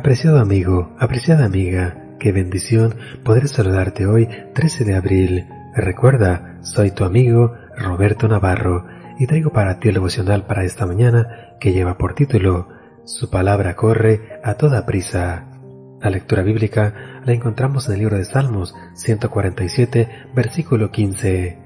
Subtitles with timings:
[0.00, 5.46] Apreciado amigo, apreciada amiga, qué bendición poder saludarte hoy 13 de abril.
[5.76, 8.86] Recuerda, soy tu amigo Roberto Navarro
[9.18, 12.66] y traigo para ti el devocional para esta mañana que lleva por título
[13.04, 15.44] Su palabra corre a toda prisa.
[16.00, 21.58] La lectura bíblica la encontramos en el libro de Salmos 147, versículo 15.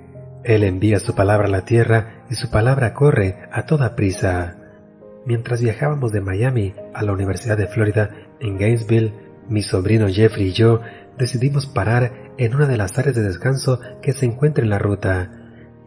[0.42, 4.56] Él envía su palabra a la tierra y su palabra corre a toda prisa.
[5.26, 8.10] Mientras viajábamos de Miami a la Universidad de Florida
[8.44, 9.12] en Gainesville,
[9.48, 10.80] mi sobrino Jeffrey y yo
[11.18, 15.30] decidimos parar en una de las áreas de descanso que se encuentra en la ruta.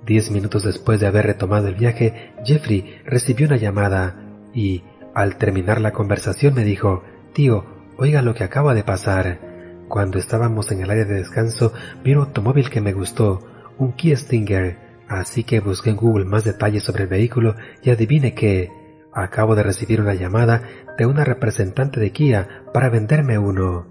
[0.06, 4.16] Diez minutos después de haber retomado el viaje, Jeffrey recibió una llamada
[4.54, 7.66] y, al terminar la conversación, me dijo, Tío,
[7.98, 9.40] oiga lo que acaba de pasar.
[9.88, 13.46] Cuando estábamos en el área de descanso, vi un automóvil que me gustó,
[13.78, 18.34] un Kia Stinger, así que busqué en Google más detalles sobre el vehículo y adivine
[18.34, 18.72] que
[19.18, 20.62] Acabo de recibir una llamada
[20.96, 23.88] de una representante de Kia para venderme uno.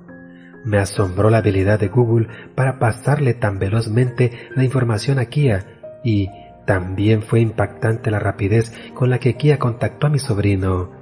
[0.65, 5.67] Me asombró la habilidad de Google para pasarle tan velozmente la información a Kia
[6.05, 6.31] y
[6.65, 10.93] también fue impactante la rapidez con la que Kia contactó a mi sobrino.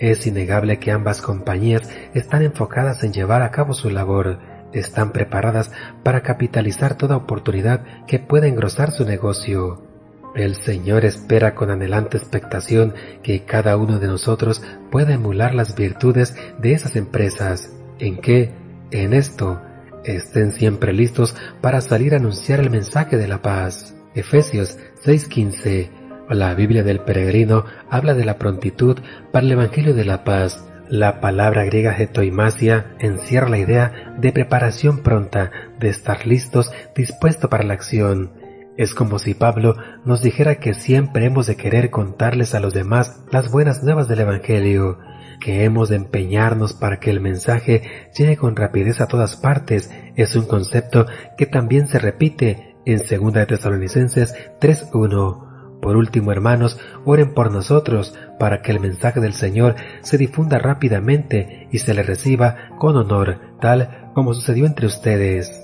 [0.00, 4.40] Es innegable que ambas compañías están enfocadas en llevar a cabo su labor,
[4.72, 5.70] están preparadas
[6.02, 9.87] para capitalizar toda oportunidad que pueda engrosar su negocio.
[10.34, 16.36] El Señor espera con anhelante expectación que cada uno de nosotros pueda emular las virtudes
[16.58, 18.52] de esas empresas, en que,
[18.90, 19.60] en esto,
[20.04, 23.96] estén siempre listos para salir a anunciar el mensaje de la paz.
[24.14, 25.90] Efesios 6:15.
[26.28, 28.98] La Biblia del peregrino habla de la prontitud
[29.32, 30.64] para el Evangelio de la paz.
[30.88, 37.64] La palabra griega getoimasia encierra la idea de preparación pronta, de estar listos, dispuesto para
[37.64, 38.37] la acción.
[38.78, 39.74] Es como si Pablo
[40.04, 44.20] nos dijera que siempre hemos de querer contarles a los demás las buenas nuevas del
[44.20, 45.00] Evangelio,
[45.40, 47.82] que hemos de empeñarnos para que el mensaje
[48.16, 49.90] llegue con rapidez a todas partes.
[50.14, 51.06] Es un concepto
[51.36, 55.80] que también se repite en 2 de Tesalonicenses 3.1.
[55.82, 61.66] Por último, hermanos, oren por nosotros para que el mensaje del Señor se difunda rápidamente
[61.72, 65.57] y se le reciba con honor, tal como sucedió entre ustedes.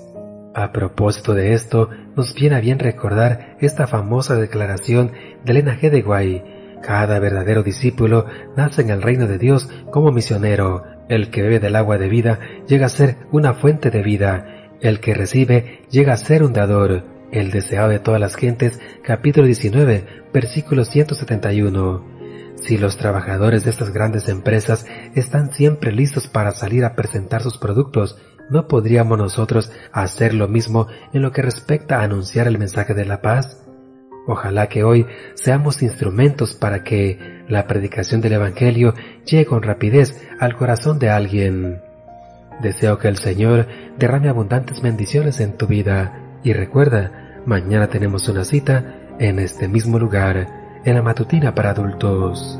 [0.57, 5.11] A propósito de esto, nos viene a bien recordar esta famosa declaración
[5.43, 6.79] de Elena G.
[6.81, 10.83] Cada verdadero discípulo nace en el reino de Dios como misionero.
[11.09, 12.39] El que bebe del agua de vida
[12.69, 14.71] llega a ser una fuente de vida.
[14.79, 17.03] El que recibe llega a ser un dador.
[17.33, 22.15] El deseado de todas las gentes, capítulo 19, versículo 171.
[22.55, 27.57] Si los trabajadores de estas grandes empresas están siempre listos para salir a presentar sus
[27.57, 28.17] productos
[28.49, 33.05] ¿no podríamos nosotros hacer lo mismo en lo que respecta a anunciar el mensaje de
[33.05, 33.65] la paz?
[34.27, 38.93] Ojalá que hoy seamos instrumentos para que la predicación del Evangelio
[39.25, 41.81] llegue con rapidez al corazón de alguien.
[42.61, 43.67] Deseo que el Señor
[43.97, 49.99] derrame abundantes bendiciones en tu vida y recuerda, mañana tenemos una cita en este mismo
[49.99, 50.47] lugar,
[50.83, 52.59] en la matutina para adultos.